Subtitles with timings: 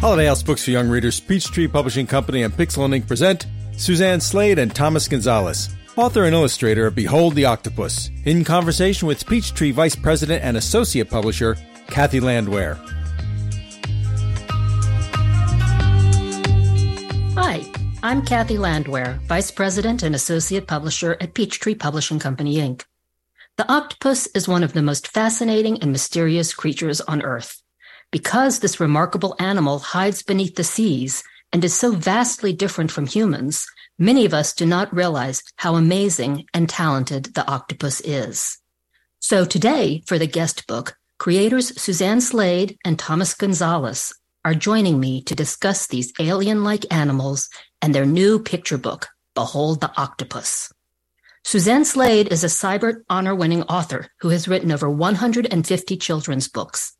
[0.00, 4.20] Holiday House Books for Young Readers, Peachtree Publishing Company, and Pixel and Ink present Suzanne
[4.20, 9.72] Slade and Thomas Gonzalez, author and illustrator of Behold the Octopus, in conversation with Peachtree
[9.72, 11.56] Vice President and Associate Publisher
[11.88, 12.76] Kathy Landwehr.
[17.34, 17.64] Hi,
[18.04, 22.84] I'm Kathy Landwehr, Vice President and Associate Publisher at Peachtree Publishing Company, Inc.
[23.56, 27.60] The octopus is one of the most fascinating and mysterious creatures on Earth.
[28.10, 31.22] Because this remarkable animal hides beneath the seas
[31.52, 33.66] and is so vastly different from humans,
[33.98, 38.58] many of us do not realize how amazing and talented the octopus is.
[39.20, 45.20] So today, for the guest book, creators Suzanne Slade and Thomas Gonzalez are joining me
[45.24, 47.50] to discuss these alien-like animals
[47.82, 50.72] and their new picture book, Behold the Octopus.
[51.44, 56.94] Suzanne Slade is a Sibert honor-winning author who has written over 150 children's books.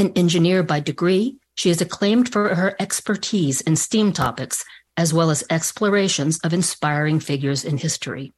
[0.00, 4.64] An engineer by degree, she is acclaimed for her expertise in STEAM topics,
[4.96, 8.32] as well as explorations of inspiring figures in history.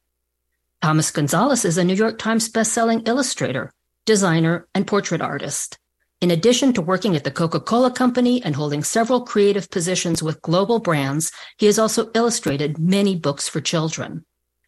[0.81, 3.71] Thomas Gonzalez is a New York Times bestselling illustrator,
[4.03, 5.79] designer, and portrait artist.
[6.19, 10.79] In addition to working at the Coca-Cola Company and holding several creative positions with global
[10.79, 14.25] brands, he has also illustrated many books for children.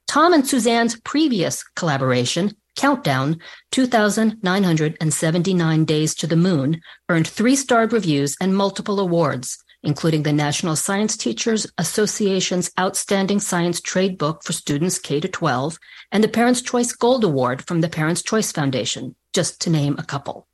[0.08, 3.40] Tom and Suzanne's previous collaboration, Countdown
[3.72, 10.76] 2,979 Days to the Moon earned three starred reviews and multiple awards, including the National
[10.76, 15.78] Science Teachers Association's Outstanding Science Trade Book for students K 12
[16.12, 20.04] and the Parents' Choice Gold Award from the Parents' Choice Foundation, just to name a
[20.04, 20.48] couple.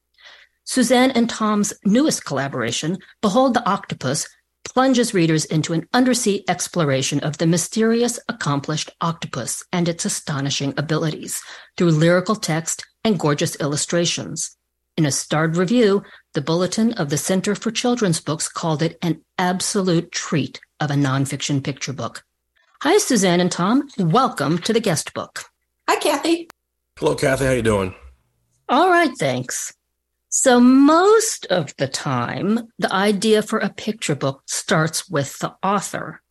[0.63, 4.27] Suzanne and Tom's newest collaboration, Behold the Octopus,
[4.73, 11.41] plunges readers into an undersea exploration of the mysterious, accomplished octopus and its astonishing abilities
[11.75, 14.55] through lyrical text and gorgeous illustrations.
[14.95, 19.21] In a starred review, the Bulletin of the Center for Children's Books called it an
[19.37, 22.23] absolute treat of a nonfiction picture book.
[22.81, 23.89] Hi, Suzanne and Tom.
[23.97, 25.43] Welcome to the guest book.
[25.89, 26.49] Hi, Kathy.
[26.97, 27.45] Hello, Kathy.
[27.45, 27.93] How you doing?
[28.69, 29.73] All right, thanks.
[30.33, 36.21] So most of the time, the idea for a picture book starts with the author.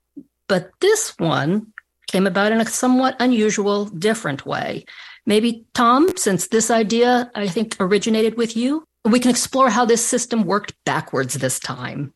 [0.48, 1.74] But this one
[2.06, 4.86] came about in a somewhat unusual, different way.
[5.26, 10.04] Maybe, Tom, since this idea, I think, originated with you, we can explore how this
[10.04, 12.14] system worked backwards this time.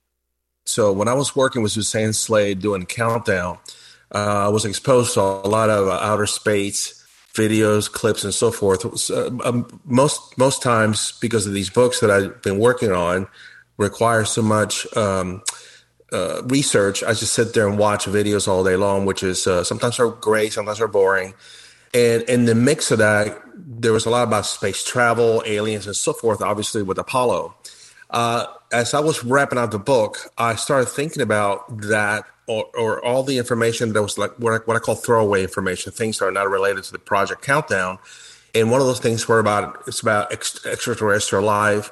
[0.65, 3.59] So, when I was working with Suzanne Slade doing Countdown,
[4.11, 7.04] uh, I was exposed to a lot of uh, outer space
[7.35, 8.99] videos, clips, and so forth.
[8.99, 13.27] So, um, most most times, because of these books that I've been working on,
[13.77, 15.43] require so much um,
[16.13, 17.03] uh, research.
[17.03, 20.09] I just sit there and watch videos all day long, which is uh, sometimes are
[20.11, 21.35] great, sometimes are boring.
[21.93, 25.97] And in the mix of that, there was a lot about space travel, aliens, and
[25.97, 26.41] so forth.
[26.41, 27.55] Obviously, with Apollo.
[28.11, 33.05] Uh, as I was wrapping up the book, I started thinking about that or, or
[33.05, 36.27] all the information that was like what I, what I call throwaway information, things that
[36.27, 37.99] are not related to the project countdown.
[38.55, 41.91] And one of those things were about it's about ex- extraterrestrial life.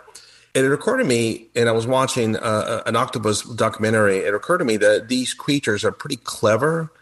[0.54, 4.18] And it occurred to me, and I was watching uh, uh, an octopus documentary.
[4.18, 6.92] It occurred to me that these creatures are pretty clever,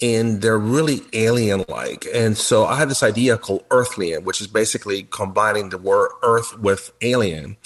[0.00, 2.06] and they're really alien-like.
[2.14, 6.56] And so I had this idea called Earthlian, which is basically combining the word Earth
[6.60, 7.56] with alien.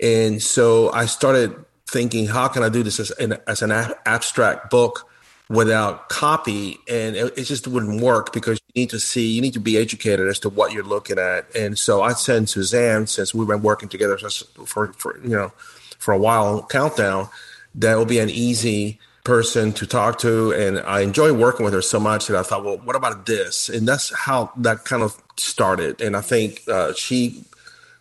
[0.00, 1.54] And so I started
[1.90, 3.72] thinking, how can I do this as an, as an
[4.06, 5.08] abstract book
[5.48, 6.78] without copy?
[6.88, 9.76] And it, it, just wouldn't work because you need to see, you need to be
[9.76, 11.54] educated as to what you're looking at.
[11.54, 15.52] And so I sent Suzanne, since we've been working together for, for you know,
[15.98, 17.28] for a while, Countdown,
[17.74, 20.52] that will be an easy person to talk to.
[20.52, 23.68] And I enjoy working with her so much that I thought, well, what about this?
[23.68, 26.00] And that's how that kind of started.
[26.00, 27.44] And I think uh, she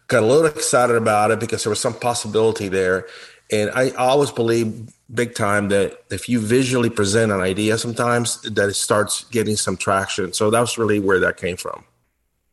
[0.08, 3.06] got a little excited about it because there was some possibility there.
[3.52, 8.70] And I always believe big time that if you visually present an idea sometimes that
[8.70, 10.34] it starts getting some traction.
[10.34, 11.84] So that was really where that came from.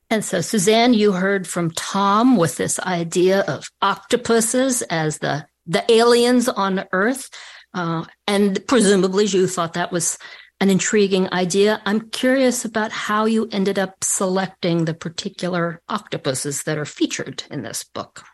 [0.08, 5.84] And so, Suzanne, you heard from Tom with this idea of octopuses as the the
[5.90, 7.28] aliens on Earth,
[7.74, 10.16] uh, and presumably you thought that was
[10.60, 11.82] an intriguing idea.
[11.84, 17.62] I'm curious about how you ended up selecting the particular octopuses that are featured in
[17.62, 18.24] this book.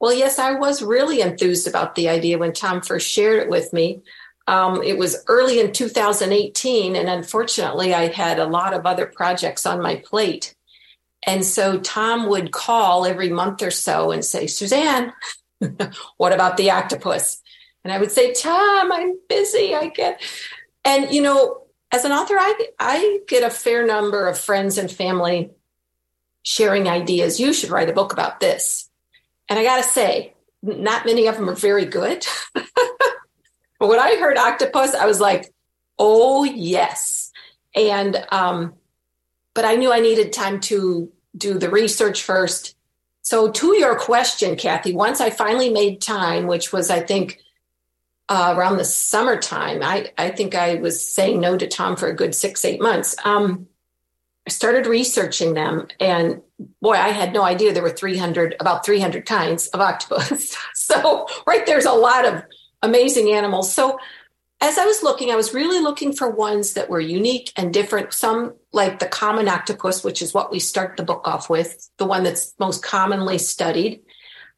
[0.00, 3.72] Well, yes, I was really enthused about the idea when Tom first shared it with
[3.72, 4.02] me.
[4.46, 9.66] Um, it was early in 2018, and unfortunately, I had a lot of other projects
[9.66, 10.54] on my plate.
[11.26, 15.12] And so Tom would call every month or so and say, Suzanne,
[16.16, 17.42] what about the octopus?
[17.82, 19.74] And I would say, Tom, I'm busy.
[19.74, 20.22] I get,
[20.84, 24.90] and you know, as an author, I, I get a fair number of friends and
[24.90, 25.50] family
[26.42, 27.40] sharing ideas.
[27.40, 28.85] You should write a book about this
[29.48, 32.26] and I got to say, not many of them are very good.
[32.54, 32.66] But
[33.78, 35.52] when I heard octopus, I was like,
[35.98, 37.30] oh, yes.
[37.74, 38.74] And, um,
[39.54, 42.74] but I knew I needed time to do the research first.
[43.22, 47.40] So, to your question, Kathy, once I finally made time, which was, I think,
[48.28, 52.14] uh, around the summertime, I, I think I was saying no to Tom for a
[52.14, 53.16] good six, eight months.
[53.24, 53.66] Um,
[54.46, 56.40] I started researching them, and
[56.80, 60.56] boy, I had no idea there were 300, about 300 kinds of octopus.
[60.74, 62.42] so, right there's a lot of
[62.82, 63.72] amazing animals.
[63.72, 63.98] So,
[64.60, 68.12] as I was looking, I was really looking for ones that were unique and different.
[68.14, 72.06] Some, like the common octopus, which is what we start the book off with, the
[72.06, 74.00] one that's most commonly studied.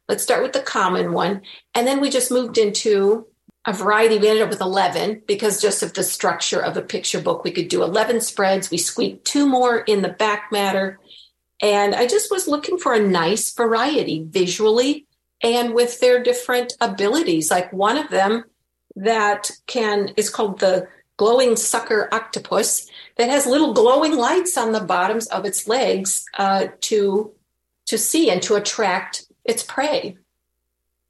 [0.07, 1.41] Let's start with the common one.
[1.75, 3.27] And then we just moved into
[3.69, 4.17] a variety.
[4.17, 7.51] We ended up with 11 because just of the structure of a picture book, we
[7.51, 8.71] could do 11 spreads.
[8.71, 10.99] We squeaked two more in the back matter.
[11.61, 15.05] And I just was looking for a nice variety visually
[15.43, 17.51] and with their different abilities.
[17.51, 18.45] Like one of them
[18.95, 20.87] that can is called the
[21.17, 26.67] glowing sucker octopus that has little glowing lights on the bottoms of its legs uh,
[26.81, 27.31] to
[27.85, 30.17] to see and to attract its prey.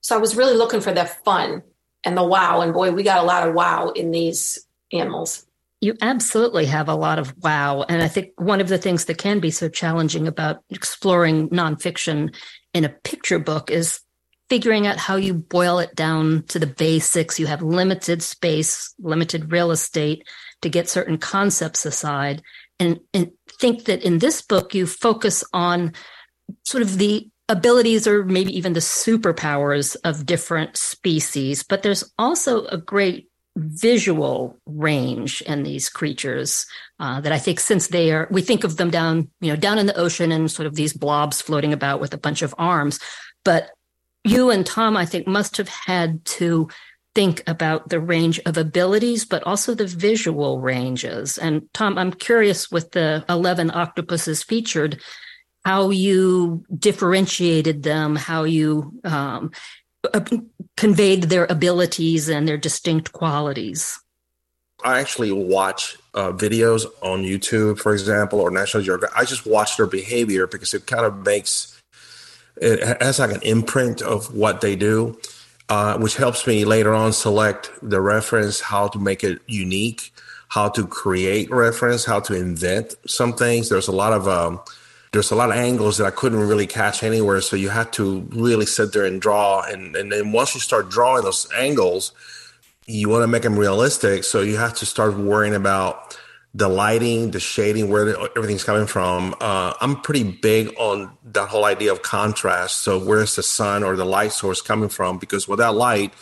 [0.02, 1.64] So I was really looking for the fun
[2.04, 2.62] and the wow.
[2.62, 4.60] And boy, we got a lot of wow in these
[4.92, 5.46] animals.
[5.82, 7.86] You absolutely have a lot of wow.
[7.88, 12.36] And I think one of the things that can be so challenging about exploring nonfiction
[12.74, 14.02] in a picture book is
[14.50, 17.40] figuring out how you boil it down to the basics.
[17.40, 20.28] You have limited space, limited real estate
[20.62, 22.42] to get certain concepts aside.
[22.80, 25.94] And, and think that in this book, you focus on
[26.66, 32.66] sort of the abilities or maybe even the superpowers of different species, but there's also
[32.68, 36.66] a great visual range in these creatures
[37.00, 39.80] uh, that I think since they are, we think of them down, you know, down
[39.80, 43.00] in the ocean and sort of these blobs floating about with a bunch of arms.
[43.44, 43.72] But
[44.24, 46.70] you and Tom, I think, must have had to
[47.16, 51.38] think about the range of abilities, but also the visual ranges.
[51.38, 55.02] And Tom, I'm curious with the 11 octopuses featured,
[55.66, 59.52] how you differentiated them, how you um,
[60.14, 60.22] uh,
[60.78, 64.00] conveyed their abilities and their distinct qualities.
[64.84, 69.18] I actually watch uh, videos on YouTube, for example, or National Geographic.
[69.18, 71.80] I just watch their behavior because it kind of makes
[72.62, 75.20] it has like an imprint of what they do,
[75.70, 80.14] uh, which helps me later on select the reference, how to make it unique,
[80.50, 83.70] how to create reference, how to invent some things.
[83.70, 84.60] There's a lot of um,
[85.12, 87.42] there's a lot of angles that I couldn't really catch anywhere.
[87.42, 89.62] So you had to really sit there and draw.
[89.62, 92.14] And, and then once you start drawing those angles,
[92.86, 94.24] you want to make them realistic.
[94.24, 96.18] So you have to start worrying about
[96.54, 99.36] the lighting, the shading, where everything's coming from.
[99.40, 102.82] Uh, I'm pretty big on that whole idea of contrast.
[102.82, 105.18] So where's the sun or the light source coming from?
[105.18, 106.14] Because without light,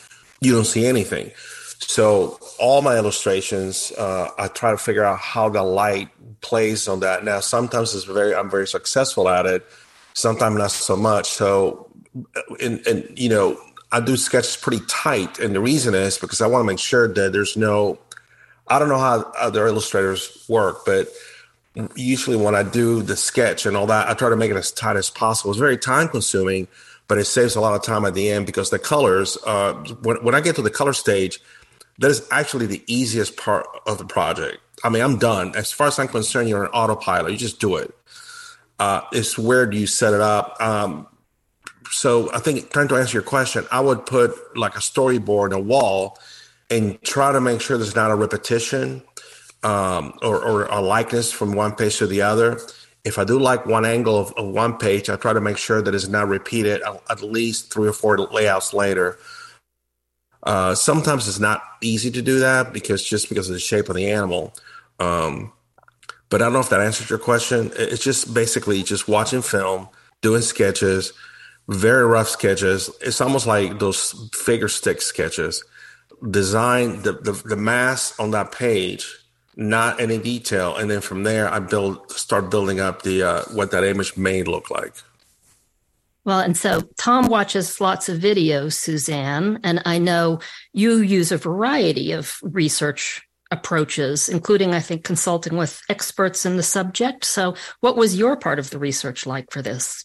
[0.42, 1.32] you don't see anything.
[1.80, 6.10] So all my illustrations, uh, I try to figure out how the light
[6.42, 7.24] plays on that.
[7.24, 9.66] Now, sometimes it's very, I'm very successful at it.
[10.14, 11.30] Sometimes not so much.
[11.30, 11.90] So,
[12.60, 13.60] and, and you know,
[13.92, 17.08] I do sketches pretty tight, and the reason is because I want to make sure
[17.08, 18.00] that there's no.
[18.68, 21.08] I don't know how other illustrators work, but
[21.96, 24.74] usually when I do the sketch and all that, I try to make it as
[24.74, 25.52] tight as possible.
[25.52, 26.68] It's very time consuming,
[27.08, 29.38] but it saves a lot of time at the end because the colors.
[29.46, 31.40] Uh, when when I get to the color stage,
[32.00, 34.58] that is actually the easiest part of the project.
[34.84, 35.56] I mean, I'm done.
[35.56, 37.32] As far as I'm concerned, you're an autopilot.
[37.32, 37.94] You just do it.
[38.80, 40.56] Uh, it's where do you set it up?
[40.62, 41.08] Um,
[41.90, 45.60] so I think trying to answer your question, I would put like a storyboard, a
[45.60, 46.20] wall,
[46.70, 49.02] and try to make sure there's not a repetition
[49.64, 52.60] um, or, or, a likeness from one page to the other.
[53.04, 55.82] If I do like one angle of, of one page, I try to make sure
[55.82, 59.18] that it's not repeated at least three or four layouts later.
[60.48, 63.98] Uh, sometimes it's not easy to do that because just because of the shape of
[63.98, 64.54] the animal.
[64.98, 65.52] Um,
[66.30, 67.70] but I don't know if that answers your question.
[67.76, 69.90] It's just basically just watching film,
[70.22, 71.12] doing sketches,
[71.68, 72.90] very rough sketches.
[73.02, 75.66] It's almost like those figure stick sketches.
[76.32, 79.06] Design the, the, the mass on that page,
[79.58, 83.72] not any detail, and then from there I build start building up the uh, what
[83.72, 84.94] that image may look like.
[86.28, 90.40] Well, and so Tom watches lots of videos, Suzanne, and I know
[90.74, 96.64] you use a variety of research approaches, including, I think, consulting with experts in the
[96.64, 97.24] subject.
[97.24, 100.04] So, what was your part of the research like for this?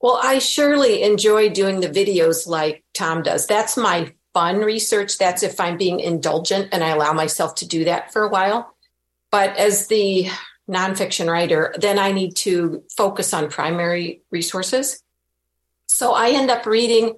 [0.00, 3.48] Well, I surely enjoy doing the videos like Tom does.
[3.48, 5.18] That's my fun research.
[5.18, 8.76] That's if I'm being indulgent and I allow myself to do that for a while.
[9.32, 10.28] But as the
[10.70, 15.02] nonfiction writer, then I need to focus on primary resources.
[15.86, 17.16] So I end up reading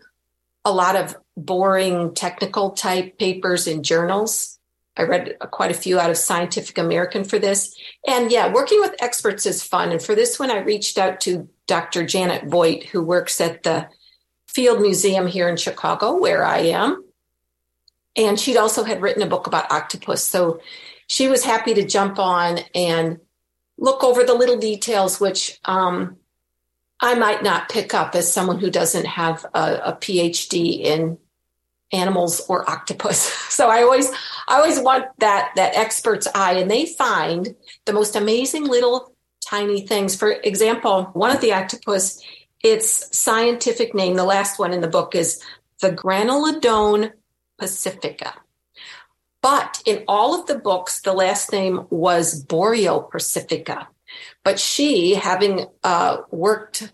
[0.65, 4.59] a lot of boring technical type papers in journals.
[4.97, 7.77] I read quite a few out of Scientific American for this.
[8.07, 9.93] And yeah, working with experts is fun.
[9.93, 12.05] And for this one, I reached out to Dr.
[12.05, 13.89] Janet Voight, who works at the
[14.47, 17.05] Field Museum here in Chicago, where I am.
[18.17, 20.25] And she'd also had written a book about octopus.
[20.25, 20.61] So
[21.07, 23.19] she was happy to jump on and
[23.79, 26.17] look over the little details, which um,
[27.01, 31.19] I might not pick up as someone who doesn't have a, a PhD in
[31.93, 33.37] animals or octopus.
[33.59, 34.09] So I always,
[34.47, 39.13] I always want that that expert's eye, and they find the most amazing little
[39.45, 40.15] tiny things.
[40.15, 42.23] For example, one of the octopus,
[42.63, 45.43] its scientific name, the last one in the book, is
[45.81, 47.11] the Graneledone
[47.59, 48.35] pacifica.
[49.43, 53.89] But in all of the books, the last name was boreopacifica.
[54.49, 56.91] But she, having uh, worked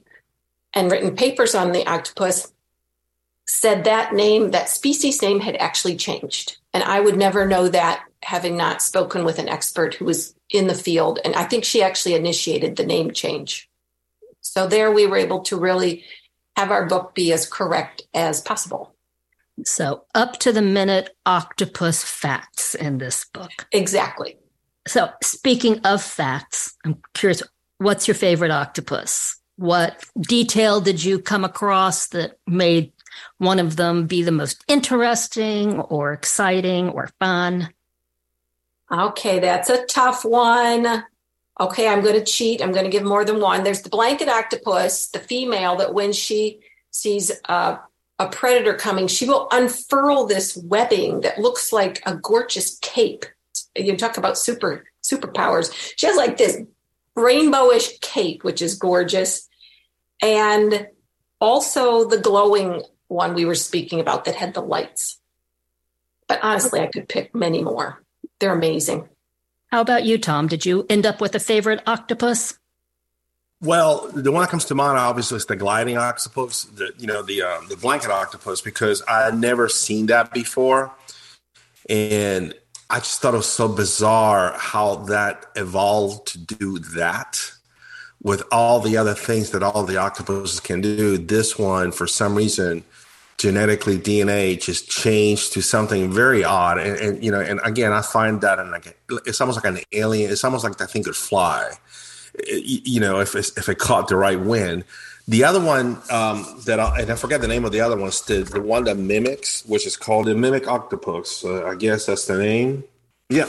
[0.74, 2.52] and written papers on the octopus,
[3.46, 6.56] said that name, that species name had actually changed.
[6.72, 10.66] And I would never know that having not spoken with an expert who was in
[10.66, 11.20] the field.
[11.24, 13.70] And I think she actually initiated the name change.
[14.40, 16.02] So there we were able to really
[16.56, 18.96] have our book be as correct as possible.
[19.64, 23.68] So, up to the minute octopus facts in this book.
[23.70, 24.38] Exactly.
[24.86, 27.42] So, speaking of facts, I'm curious
[27.78, 29.36] what's your favorite octopus?
[29.56, 32.92] What detail did you come across that made
[33.38, 37.70] one of them be the most interesting or exciting or fun?
[38.90, 41.04] Okay, that's a tough one.
[41.60, 42.60] Okay, I'm going to cheat.
[42.60, 43.62] I'm going to give more than one.
[43.62, 46.60] There's the blanket octopus, the female, that when she
[46.90, 47.78] sees a,
[48.18, 53.24] a predator coming, she will unfurl this webbing that looks like a gorgeous cape.
[53.76, 55.72] You talk about super superpowers.
[55.96, 56.60] She has like this
[57.16, 59.48] rainbowish cape, which is gorgeous.
[60.22, 60.88] And
[61.40, 65.20] also the glowing one we were speaking about that had the lights.
[66.26, 68.02] But honestly, I could pick many more.
[68.38, 69.08] They're amazing.
[69.68, 70.48] How about you, Tom?
[70.48, 72.58] Did you end up with a favorite octopus?
[73.60, 77.22] Well, the one that comes to mind obviously is the gliding octopus, the you know
[77.22, 80.92] the um, the blanket octopus, because I had never seen that before,
[81.88, 82.54] and
[82.90, 87.52] I just thought it was so bizarre how that evolved to do that
[88.22, 91.18] with all the other things that all the octopuses can do.
[91.18, 92.84] This one, for some reason,
[93.36, 96.78] genetically DNA just changed to something very odd.
[96.78, 99.82] And, and, you know, and again, I find that in like it's almost like an
[99.92, 100.30] alien.
[100.30, 101.72] It's almost like that thing could fly.
[102.34, 104.84] It, you know, if if it caught the right wind.
[105.26, 108.10] The other one um, that I, and I forget the name of the other one,
[108.26, 111.44] the the one that mimics, which is called the mimic octopus.
[111.44, 112.84] Uh, I guess that's the name.
[113.30, 113.48] Yeah.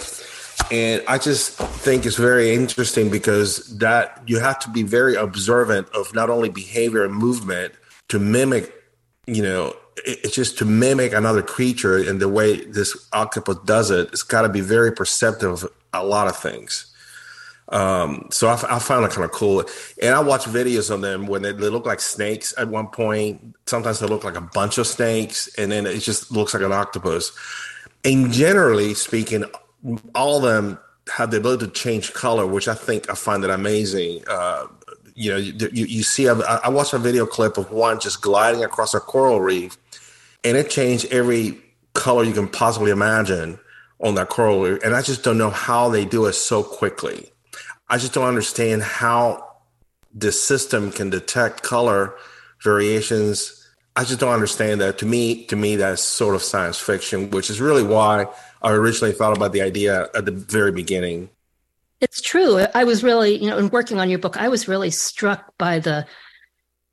[0.71, 5.89] And I just think it's very interesting because that you have to be very observant
[5.89, 7.73] of not only behavior and movement
[8.07, 8.71] to mimic
[9.27, 9.73] you know,
[10.05, 14.43] it's just to mimic another creature and the way this octopus does it, it's got
[14.43, 16.93] to be very perceptive of a lot of things.
[17.69, 19.63] Um, so I, I found it kind of cool.
[20.01, 23.55] And I watch videos of them when they, they, look like snakes at one point.
[23.65, 26.71] Sometimes they look like a bunch of snakes, and then it just looks like an
[26.71, 27.31] octopus.
[28.03, 29.45] And generally speaking,
[30.13, 30.77] all of them
[31.13, 34.23] have the ability to change color, which I think I find that amazing.
[34.27, 34.67] Uh,
[35.15, 38.93] you know, you, you see, I watched a video clip of one just gliding across
[38.93, 39.77] a coral reef,
[40.43, 41.57] and it changed every
[41.93, 43.57] color you can possibly imagine
[44.01, 44.83] on that coral reef.
[44.83, 47.31] And I just don't know how they do it so quickly.
[47.87, 49.57] I just don't understand how
[50.13, 52.15] the system can detect color
[52.61, 53.61] variations.
[53.95, 54.97] I just don't understand that.
[54.99, 58.27] To me, to me, that's sort of science fiction, which is really why
[58.61, 61.29] I originally thought about the idea at the very beginning.
[62.01, 62.65] It's true.
[62.73, 65.79] I was really, you know, in working on your book, I was really struck by
[65.79, 66.05] the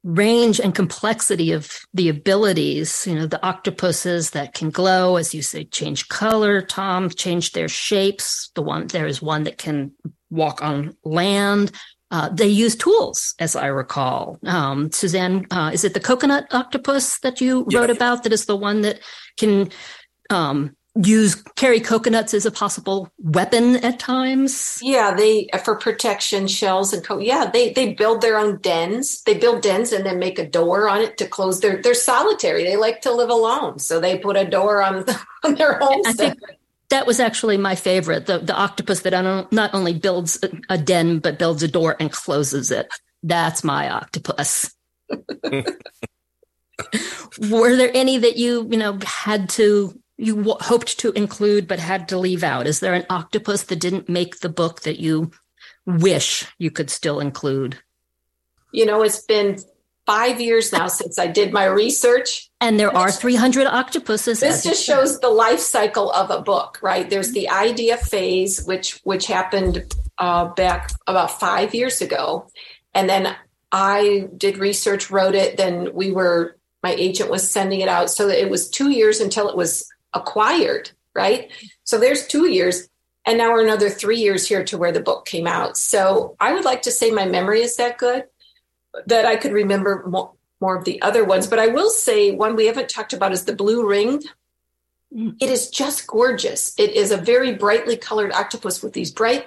[0.04, 3.06] range and complexity of the abilities.
[3.06, 6.60] You know, the octopuses that can glow, as you say, change color.
[6.62, 8.50] Tom change their shapes.
[8.54, 9.92] The one there is one that can
[10.32, 11.72] walk on land.
[12.10, 14.38] Uh, they use tools, as I recall.
[14.44, 17.78] Um, Suzanne, uh, is it the coconut octopus that you yeah.
[17.78, 18.24] wrote about?
[18.24, 19.00] That is the one that
[19.38, 19.70] can
[20.28, 26.92] um, use carry coconuts as a possible weapon at times yeah they for protection shells
[26.92, 30.38] and co- yeah they they build their own dens they build dens and then make
[30.38, 33.98] a door on it to close their they're solitary they like to live alone so
[33.98, 35.02] they put a door on,
[35.44, 36.38] on their home I think
[36.92, 39.12] that was actually my favorite the the octopus that
[39.50, 42.88] not only builds a, a den but builds a door and closes it
[43.22, 44.74] that's my octopus
[47.50, 51.78] were there any that you you know had to you w- hoped to include but
[51.78, 52.66] had to leave out?
[52.66, 55.32] Is there an octopus that didn't make the book that you
[55.84, 57.78] wish you could still include?
[58.72, 59.58] You know, it's been
[60.06, 62.50] five years now since I did my research.
[62.60, 64.40] And there are 300 octopuses.
[64.40, 67.08] This just shows the life cycle of a book, right?
[67.08, 72.48] There's the idea phase, which which happened uh, back about five years ago,
[72.94, 73.34] and then
[73.70, 75.56] I did research, wrote it.
[75.56, 79.48] Then we were my agent was sending it out, so it was two years until
[79.48, 81.50] it was acquired, right?
[81.84, 82.88] So there's two years.
[83.24, 85.76] And now we're another three years here to where the book came out.
[85.76, 88.24] So I would like to say my memory is that good
[89.06, 91.46] that I could remember more, more of the other ones.
[91.46, 94.22] But I will say one we haven't talked about is the blue ring.
[95.14, 95.36] Mm.
[95.40, 96.74] It is just gorgeous.
[96.78, 99.46] It is a very brightly colored octopus with these bright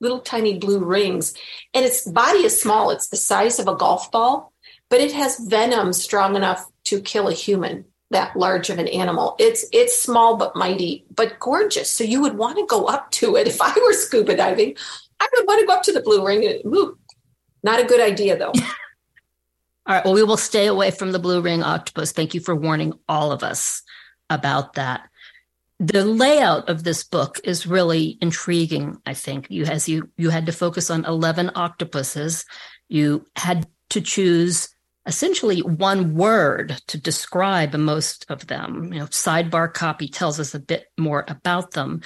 [0.00, 1.34] little tiny blue rings.
[1.72, 4.52] And its body is small, it's the size of a golf ball,
[4.90, 9.34] but it has venom strong enough to kill a human that large of an animal.
[9.38, 11.90] It's it's small but mighty, but gorgeous.
[11.90, 13.48] So you would want to go up to it.
[13.48, 14.76] If I were scuba diving,
[15.18, 16.44] I would want to go up to the blue ring.
[16.66, 16.98] Ooh,
[17.62, 18.52] not a good idea though.
[19.86, 20.04] All right.
[20.04, 22.10] Well, we will stay away from the blue ring octopus.
[22.10, 23.82] Thank you for warning all of us
[24.28, 25.08] about that.
[25.78, 28.96] The layout of this book is really intriguing.
[29.06, 32.44] I think you, as you, you had to focus on 11 octopuses.
[32.88, 34.70] You had to choose
[35.06, 38.92] essentially one word to describe most of them.
[38.92, 42.00] You know, sidebar copy tells us a bit more about them.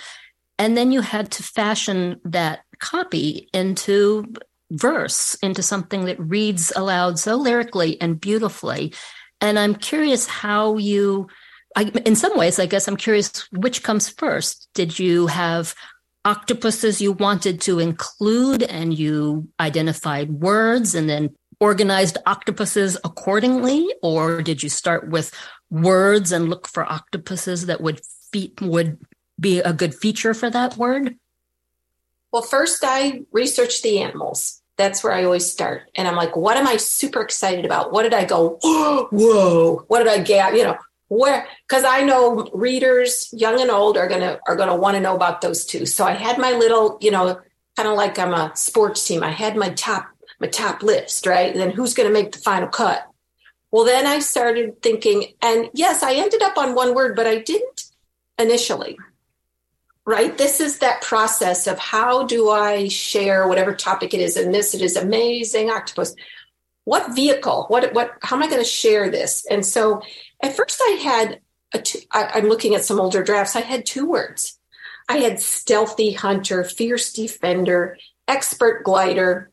[0.58, 4.26] And then you had to fashion that copy into
[4.70, 8.94] verse into something that reads aloud so lyrically and beautifully.
[9.40, 11.28] And I'm curious how you,
[11.76, 14.68] I, in some ways, I guess I'm curious which comes first.
[14.74, 15.74] Did you have
[16.24, 23.88] octopuses you wanted to include and you identified words and then organized octopuses accordingly?
[24.02, 25.32] Or did you start with
[25.70, 28.00] words and look for octopuses that would
[28.32, 28.98] fe- would
[29.38, 31.16] be a good feature for that word?
[32.32, 35.82] Well, first I researched the animals that's where I always start.
[35.94, 37.92] And I'm like, what am I super excited about?
[37.92, 40.56] What did I go, oh, whoa, what did I get?
[40.56, 44.96] You know, where because I know readers, young and old, are gonna are gonna want
[44.96, 45.84] to know about those two.
[45.84, 47.38] So I had my little, you know,
[47.76, 49.22] kind of like I'm a sports team.
[49.22, 50.08] I had my top
[50.40, 51.50] my top list, right?
[51.50, 53.06] And then who's gonna make the final cut?
[53.70, 57.38] Well, then I started thinking, and yes, I ended up on one word, but I
[57.38, 57.84] didn't
[58.38, 58.96] initially
[60.10, 60.36] right?
[60.36, 64.36] This is that process of how do I share whatever topic it is.
[64.36, 66.16] And this, it is amazing octopus.
[66.84, 67.66] What vehicle?
[67.68, 69.46] What, what, how am I going to share this?
[69.48, 70.02] And so
[70.42, 71.40] at first I had,
[71.72, 73.54] a two, I, I'm looking at some older drafts.
[73.54, 74.58] I had two words.
[75.08, 77.96] I had stealthy hunter, fierce defender,
[78.26, 79.52] expert glider.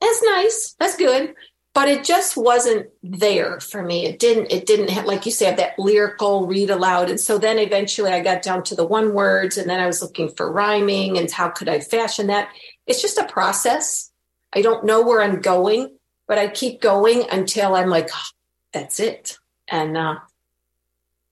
[0.00, 0.74] That's nice.
[0.78, 1.34] That's good
[1.72, 4.04] but it just wasn't there for me.
[4.04, 7.10] It didn't it didn't have like you say have that lyrical read aloud.
[7.10, 10.02] And so then eventually i got down to the one words and then i was
[10.02, 12.48] looking for rhyming and how could i fashion that?
[12.86, 14.10] It's just a process.
[14.52, 18.28] I don't know where i'm going but i keep going until i'm like oh,
[18.72, 19.38] that's it.
[19.68, 20.16] And uh,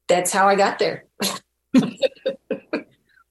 [0.06, 1.06] that's how i got there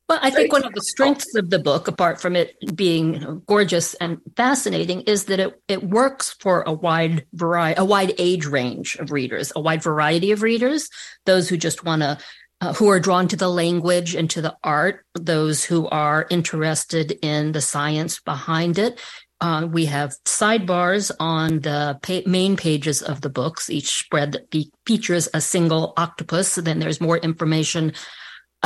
[0.10, 3.94] Well, I think one of the strengths of the book, apart from it being gorgeous
[3.96, 8.96] and fascinating, is that it, it works for a wide variety, a wide age range
[8.96, 10.90] of readers, a wide variety of readers,
[11.26, 12.18] those who just want to,
[12.62, 17.12] uh, who are drawn to the language and to the art, those who are interested
[17.22, 19.02] in the science behind it.
[19.42, 23.70] Uh, we have sidebars on the pa- main pages of the books.
[23.70, 26.56] Each spread that be- features a single octopus.
[26.56, 27.92] Then there's more information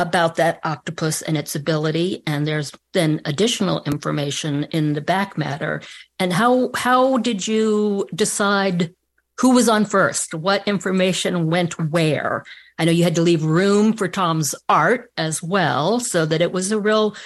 [0.02, 5.80] about that octopus and its ability and there's then additional information in the back matter.
[6.18, 8.94] And how how did you decide
[9.38, 10.34] who was on first?
[10.34, 12.44] What information went where?
[12.78, 16.52] I know you had to leave room for tom's art as well so that it
[16.52, 17.16] was a real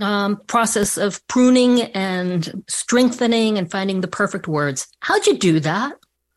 [0.00, 4.88] um, process of pruning and strengthening and finding the perfect words.
[5.00, 5.96] How'd you do that?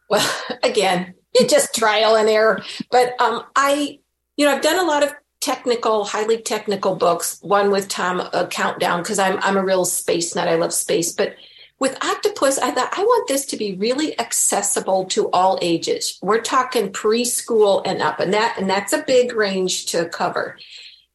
[0.10, 0.30] Well
[0.64, 2.64] again it just trial and error.
[2.92, 4.00] But um, i
[4.38, 7.40] you know i've done a lot of technical, highly technical books.
[7.42, 10.48] One with Tom a Countdown because I'm I'm a real space nut.
[10.48, 11.36] I love space, but
[11.80, 16.42] with octopus i thought i want this to be really accessible to all ages we're
[16.42, 20.58] talking preschool and up and that and that's a big range to cover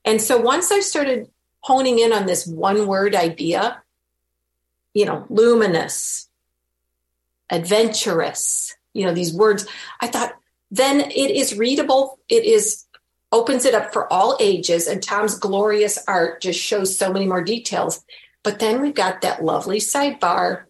[0.04, 1.28] and so once i started
[1.60, 3.82] honing in on this one word idea
[4.94, 6.28] you know luminous
[7.50, 9.66] adventurous you know these words
[10.00, 10.34] i thought
[10.70, 12.84] then it is readable it is
[13.32, 17.42] opens it up for all ages, and Tom's glorious art just shows so many more
[17.42, 18.04] details.
[18.42, 20.64] But then we've got that lovely sidebar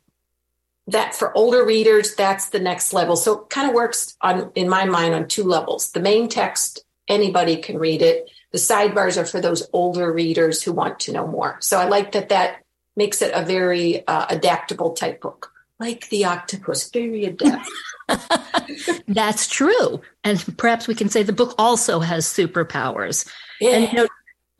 [0.89, 3.17] that for older readers, that's the next level.
[3.17, 5.93] So it kind of works on, in my mind, on two levels.
[5.93, 8.31] The main text, anybody can read it.
[8.51, 11.57] The sidebars are for those older readers who want to know more.
[11.61, 12.63] So I like that that
[12.97, 15.52] makes it a very uh, adaptable type book.
[15.83, 17.69] Like the octopus, very adept.
[19.09, 20.01] That's true.
[20.23, 23.29] And perhaps we can say the book also has superpowers.
[23.61, 23.71] Yeah.
[23.71, 24.09] And you know,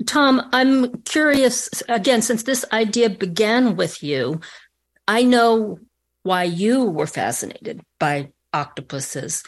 [0.05, 4.41] Tom, I'm curious again, since this idea began with you,
[5.07, 5.79] I know
[6.25, 9.45] why you were fascinated by octopuses.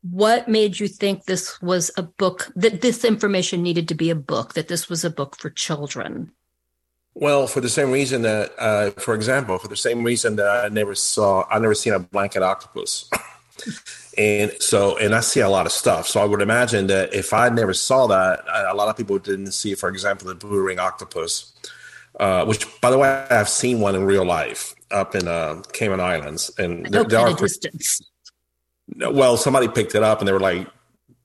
[0.00, 4.14] What made you think this was a book, that this information needed to be a
[4.14, 6.32] book, that this was a book for children?
[7.14, 10.68] Well, for the same reason that, uh, for example, for the same reason that I
[10.68, 13.08] never saw, I never seen a blanket octopus.
[14.18, 16.08] and so, and I see a lot of stuff.
[16.08, 19.52] So I would imagine that if I never saw that, a lot of people didn't
[19.52, 21.52] see, for example, the blue ring octopus,
[22.18, 26.00] uh, which, by the way, I've seen one in real life up in uh, Cayman
[26.00, 28.00] Islands, and there, there are distance.
[28.96, 30.68] Well, somebody picked it up, and they were like,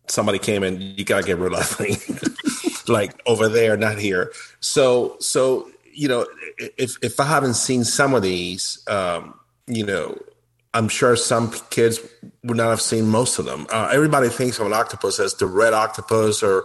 [0.08, 1.98] somebody came and you gotta get rid of me,
[2.88, 4.32] like over there, not here.
[4.60, 6.26] So, so you know,
[6.58, 10.18] if if I haven't seen some of these, um, you know,
[10.74, 12.00] I'm sure some kids
[12.42, 13.68] would not have seen most of them.
[13.70, 16.64] Uh, everybody thinks of an octopus as the red octopus, or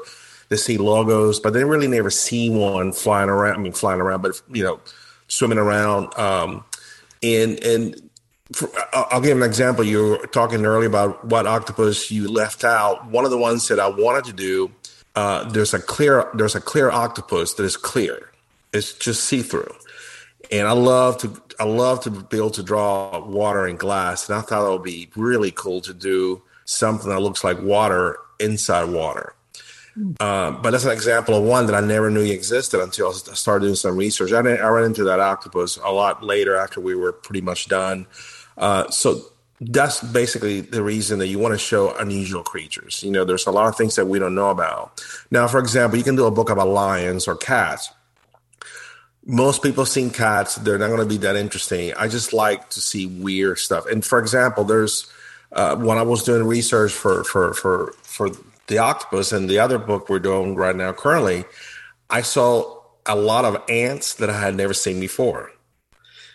[0.51, 3.57] they see logos, but they really never see one flying around.
[3.57, 4.79] I mean, flying around, but you know,
[5.27, 6.17] swimming around.
[6.17, 6.65] Um,
[7.21, 8.11] and and
[8.53, 9.83] for, I'll give an example.
[9.83, 13.11] You were talking earlier about what octopus you left out.
[13.11, 14.71] One of the ones that I wanted to do.
[15.17, 18.31] Uh, there's a clear there's a clear octopus that is clear
[18.75, 19.73] it's just see through.
[20.53, 24.37] And I love to I love to be able to draw water in glass, and
[24.37, 28.91] I thought it would be really cool to do something that looks like water inside
[28.91, 29.35] water.
[30.19, 33.67] Um, but that's an example of one that I never knew existed until I started
[33.67, 34.33] doing some research.
[34.33, 38.09] I, I ran into that octopus a lot later after we were pretty much done.
[38.59, 39.23] Uh, so
[39.61, 43.05] that's basically the reason that you want to show unusual creatures.
[43.05, 45.01] You know, there's a lot of things that we don't know about.
[45.31, 47.91] Now, for example, you can do a book about lions or cats
[49.27, 51.93] most people seen cats they're not going to be that interesting.
[51.95, 53.87] I just like to see weird stuff.
[53.87, 55.11] And for example there's
[55.53, 58.31] uh, when i was doing research for for for for
[58.67, 61.45] the octopus and the other book we're doing right now currently
[62.11, 65.51] i saw a lot of ants that i had never seen before.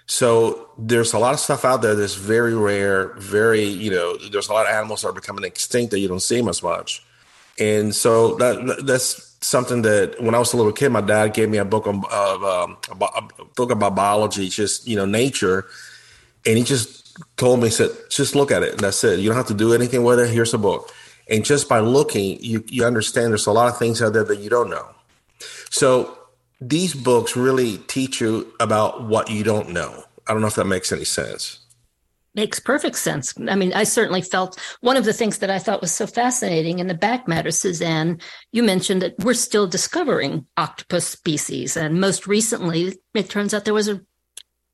[0.05, 4.49] So there's a lot of stuff out there that's very rare very you know there's
[4.49, 7.03] a lot of animals that are becoming extinct that you don't see as much.
[7.59, 11.49] And so that that's something that when I was a little kid, my dad gave
[11.49, 11.95] me a book of
[12.43, 12.95] um, a
[13.55, 15.65] book about biology, just you know nature,
[16.45, 19.19] and he just told me, said, just look at it, and that's it.
[19.19, 20.29] You don't have to do anything with it.
[20.29, 20.93] Here's a book,
[21.29, 24.39] and just by looking, you you understand there's a lot of things out there that
[24.39, 24.87] you don't know.
[25.69, 26.17] So
[26.61, 30.03] these books really teach you about what you don't know.
[30.27, 31.59] I don't know if that makes any sense.
[32.35, 33.33] Makes perfect sense.
[33.49, 36.77] I mean, I certainly felt one of the things that I thought was so fascinating
[36.79, 38.19] in the back matter, Suzanne,
[38.51, 41.75] you mentioned that we're still discovering octopus species.
[41.75, 44.01] And most recently, it turns out there was a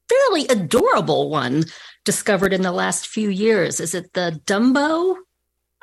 [0.09, 1.63] fairly adorable one
[2.03, 3.79] discovered in the last few years.
[3.79, 5.15] Is it the Dumbo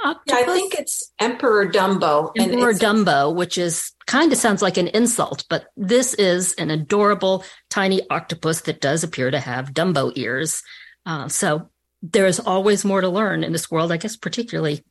[0.05, 0.41] octopus?
[0.47, 2.33] Yeah, I think it's Emperor Dumbo.
[2.39, 7.45] Emperor Dumbo, which is kind of sounds like an insult, but this is an adorable
[7.71, 10.63] tiny octopus that does appear to have Dumbo ears.
[11.05, 11.69] Uh, so
[12.03, 14.85] there is always more to learn in this world, I guess, particularly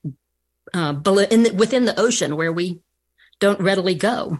[0.73, 2.79] uh, the, within the ocean where we
[3.39, 4.39] don't readily go.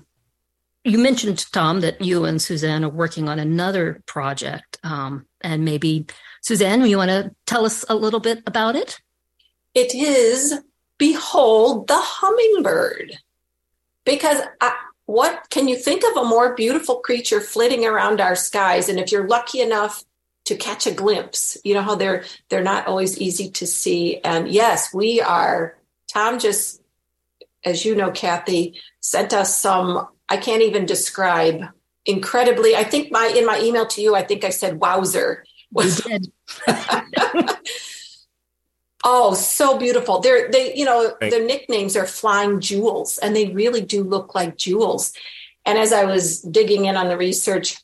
[0.83, 4.79] You mentioned, Tom, that you and Suzanne are working on another project.
[4.83, 6.07] Um, and maybe,
[6.41, 8.99] Suzanne, you want to tell us a little bit about it?
[9.73, 10.59] It is
[10.97, 13.17] Behold the Hummingbird.
[14.05, 18.89] Because I, what can you think of a more beautiful creature flitting around our skies?
[18.89, 20.03] And if you're lucky enough
[20.51, 21.57] to catch a glimpse.
[21.63, 24.17] You know how they're they're not always easy to see.
[24.17, 25.77] And yes, we are.
[26.09, 26.81] Tom just,
[27.63, 30.07] as you know, Kathy sent us some.
[30.27, 31.63] I can't even describe.
[32.05, 35.91] Incredibly, I think my in my email to you, I think I said "wowzer." You
[35.91, 36.31] did.
[39.05, 40.19] oh, so beautiful!
[40.19, 44.57] They're they, you know, their nicknames are flying jewels, and they really do look like
[44.57, 45.13] jewels.
[45.65, 47.77] And as I was digging in on the research,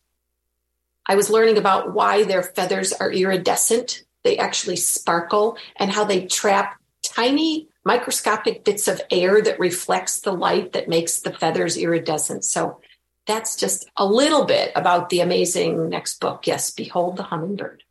[1.08, 4.04] I was learning about why their feathers are iridescent.
[4.24, 10.34] They actually sparkle and how they trap tiny microscopic bits of air that reflects the
[10.34, 12.43] light that makes the feathers iridescent.
[12.43, 12.82] So
[13.26, 16.48] that's just a little bit about the amazing next book.
[16.48, 17.84] Yes, Behold the Hummingbird.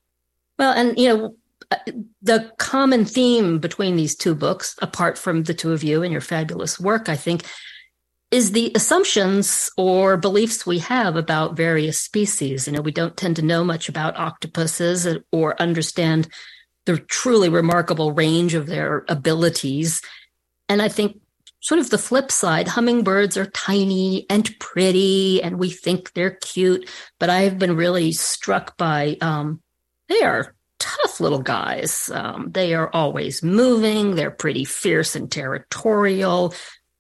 [0.59, 1.35] Well, and you know,
[2.23, 6.21] the common theme between these two books, apart from the two of you and your
[6.21, 7.45] fabulous work, I think,
[8.31, 12.67] is the assumptions or beliefs we have about various species.
[12.67, 16.29] You know, we don't tend to know much about octopuses or understand
[16.87, 20.03] the truly remarkable range of their abilities.
[20.69, 21.21] And I think
[21.61, 26.89] sort of the flip side, hummingbirds are tiny and pretty and we think they're cute,
[27.19, 29.61] but I've been really struck by um,
[30.09, 32.11] they are tough little guys.
[32.13, 34.15] Um, they are always moving.
[34.15, 36.55] They're pretty fierce and territorial.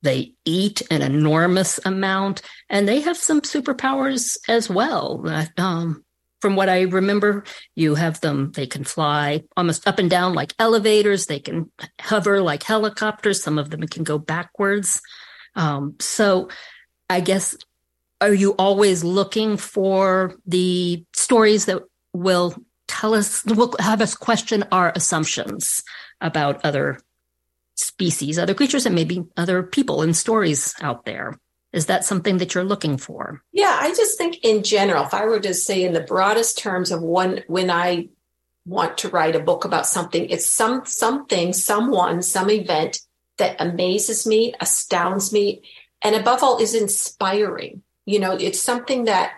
[0.06, 2.40] They eat an enormous amount,
[2.70, 5.20] and they have some superpowers as well.
[5.58, 6.04] Um,
[6.40, 7.42] from what I remember,
[7.74, 11.26] you have them, they can fly almost up and down like elevators.
[11.26, 13.42] They can hover like helicopters.
[13.42, 15.02] Some of them can go backwards.
[15.56, 16.50] Um, so
[17.10, 17.56] I guess,
[18.20, 22.54] are you always looking for the stories that will
[22.86, 25.82] tell us, will have us question our assumptions
[26.20, 27.00] about other
[27.76, 31.38] species, other creatures, and maybe other people and stories out there?
[31.72, 33.42] Is that something that you're looking for?
[33.52, 36.90] Yeah, I just think in general, if I were to say in the broadest terms
[36.90, 38.08] of one, when I
[38.64, 43.00] want to write a book about something, it's some something, someone, some event
[43.38, 45.62] that amazes me, astounds me,
[46.02, 47.82] and above all is inspiring.
[48.06, 49.32] You know, it's something that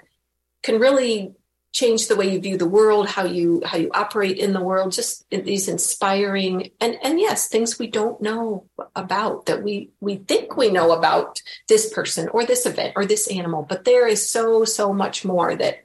[0.62, 1.34] can really
[1.72, 4.92] change the way you view the world, how you how you operate in the world,
[4.92, 10.56] just these inspiring and and yes, things we don't know about that we we think
[10.56, 14.64] we know about this person or this event or this animal, but there is so
[14.64, 15.84] so much more that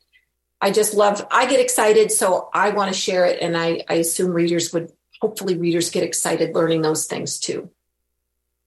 [0.61, 1.25] I just love.
[1.29, 4.91] I get excited, so I want to share it, and I I assume readers would
[5.21, 7.69] hopefully readers get excited learning those things too.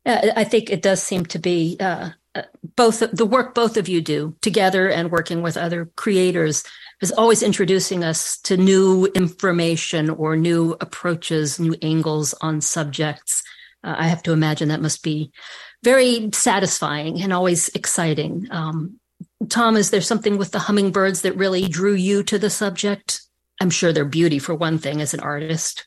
[0.05, 2.43] Yeah, I think it does seem to be uh, uh
[2.77, 6.63] both the work both of you do together and working with other creators
[7.03, 13.43] is always introducing us to new information or new approaches, new angles on subjects.
[13.85, 15.31] Uh, I have to imagine that must be
[15.83, 18.49] very satisfying and always exciting.
[18.51, 18.99] Um,
[19.49, 23.21] Tom, is there something with the hummingbirds that really drew you to the subject?
[23.61, 25.87] I'm sure their beauty, for one thing, as an artist.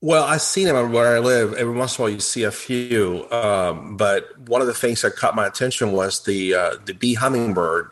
[0.00, 1.54] Well, I've seen them where I live.
[1.54, 3.26] Every once in a while, you see a few.
[3.30, 7.14] Um, but one of the things that caught my attention was the uh, the bee
[7.14, 7.90] hummingbird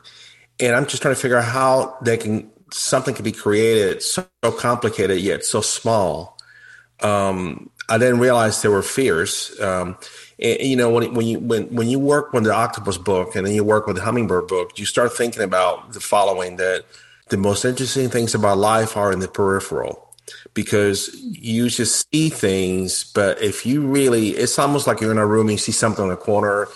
[0.61, 4.27] and I'm just trying to figure out how they can something can be created so
[4.59, 6.38] complicated yet so small.
[7.01, 9.59] Um, I didn't realize there were fears.
[9.61, 9.99] Um,
[10.38, 13.47] and, you know, when, when you when when you work with the octopus book and
[13.47, 16.85] then you work with the hummingbird book, you start thinking about the following: that
[17.29, 20.09] the most interesting things about life are in the peripheral
[20.55, 23.05] because you just see things.
[23.05, 26.05] But if you really, it's almost like you're in a room and you see something
[26.05, 26.69] in the corner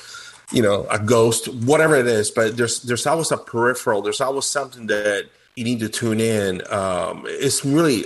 [0.52, 2.30] you know, a ghost, whatever it is.
[2.30, 4.02] But there's there's always a peripheral.
[4.02, 6.62] There's always something that you need to tune in.
[6.70, 8.04] Um, it's really,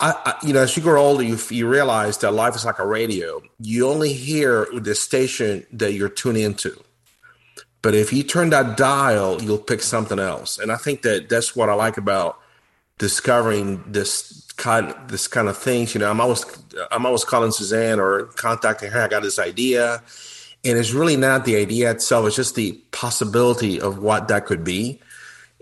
[0.00, 2.78] I, I, you know, as you grow older, you you realize that life is like
[2.78, 3.42] a radio.
[3.60, 6.80] You only hear the station that you're tuning into.
[7.82, 10.58] But if you turn that dial, you'll pick something else.
[10.58, 12.38] And I think that that's what I like about
[12.98, 15.94] discovering this kind this kind of things.
[15.94, 16.44] You know, I'm always
[16.90, 19.02] I'm always calling Suzanne or contacting her.
[19.02, 20.02] I got this idea
[20.64, 24.64] and it's really not the idea itself, it's just the possibility of what that could
[24.64, 25.00] be.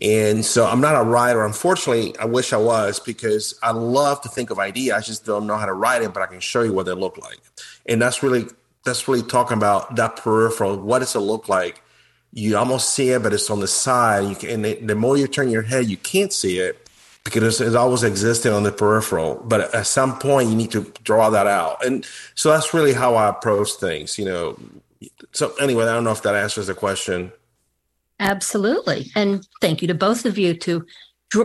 [0.03, 1.45] And so I'm not a writer.
[1.45, 4.93] Unfortunately, I wish I was because I love to think of ideas.
[4.93, 6.93] I just don't know how to write it, but I can show you what they
[6.93, 7.39] look like.
[7.87, 8.47] And that's really
[8.85, 10.77] that's really talking about that peripheral.
[10.77, 11.83] What does it look like?
[12.33, 14.29] You almost see it, but it's on the side.
[14.29, 16.85] You can, and the more you turn your head, you can't see it
[17.25, 19.37] because it's always existing on the peripheral.
[19.45, 21.85] But at some point, you need to draw that out.
[21.85, 24.19] And so that's really how I approach things.
[24.19, 24.59] You know,
[25.33, 27.33] so anyway, I don't know if that answers the question.
[28.21, 30.87] Absolutely, and thank you to both of you to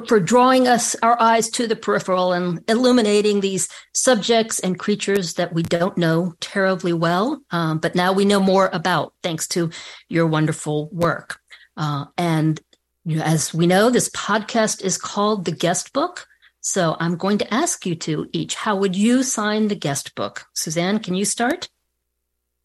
[0.07, 5.51] for drawing us our eyes to the peripheral and illuminating these subjects and creatures that
[5.51, 9.71] we don't know terribly well, um, but now we know more about thanks to
[10.07, 11.39] your wonderful work.
[11.75, 12.61] Uh, and
[13.05, 16.27] you know, as we know, this podcast is called the Guest Book.
[16.61, 20.45] So I'm going to ask you to each, how would you sign the guest book?
[20.53, 21.69] Suzanne, can you start?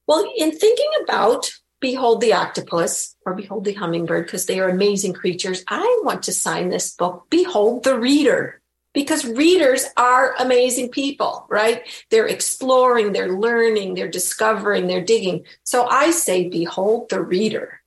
[0.06, 5.12] Well, in thinking about Behold the Octopus or Behold the Hummingbird, because they are amazing
[5.12, 8.60] creatures, I want to sign this book, Behold the Reader,
[8.92, 11.82] because readers are amazing people, right?
[12.10, 15.44] They're exploring, they're learning, they're discovering, they're digging.
[15.64, 17.80] So I say, Behold the Reader.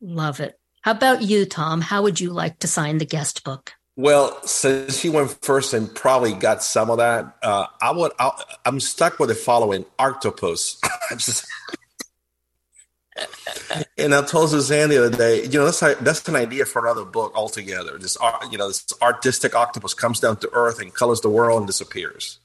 [0.00, 0.58] Love it.
[0.82, 1.80] How about you, Tom?
[1.80, 3.72] How would you like to sign the guest book?
[3.96, 8.12] Well, since you went first and probably got some of that, uh, I would.
[8.18, 8.32] i
[8.66, 10.80] am stuck with the following: octopus.
[13.96, 17.04] and I told Suzanne the other day, you know, that's that's an idea for another
[17.04, 17.98] book altogether.
[17.98, 21.58] This art, you know, this artistic octopus comes down to Earth and colors the world
[21.58, 22.38] and disappears.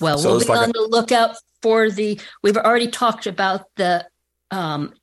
[0.00, 2.20] Well, so we'll be like on a- the lookout for the.
[2.42, 4.06] We've already talked about the
[4.50, 4.94] um,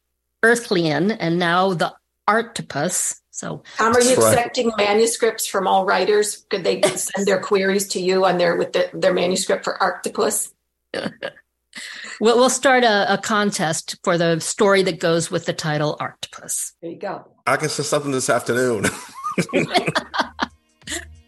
[0.43, 1.93] Earthlian and now the
[2.27, 3.19] Arctopus.
[3.31, 4.37] So, Tom, are you right.
[4.37, 6.45] accepting manuscripts from all writers?
[6.49, 10.53] Could they send their queries to you on their with the, their manuscript for Arctopus?
[12.19, 16.73] we'll, we'll start a, a, contest for the story that goes with the title Arctopus.
[16.81, 17.27] There you go.
[17.47, 18.85] I can say something this afternoon.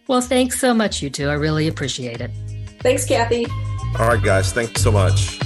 [0.08, 1.30] Well, thanks so much, you two.
[1.30, 2.32] I really appreciate it.
[2.82, 3.46] Thanks, Kathy.
[3.98, 4.52] All right, guys.
[4.52, 5.40] Thanks so much.